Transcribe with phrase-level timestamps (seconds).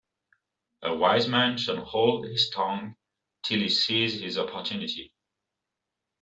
[0.81, 2.95] A wise man shall hold his tongue
[3.43, 5.13] till he sees his opportunity.